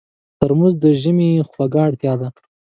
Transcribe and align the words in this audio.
ترموز 0.39 0.73
د 0.83 0.85
ژمي 1.01 1.29
خوږه 1.49 1.79
اړتیا 1.87 2.13
ده. 2.21 2.27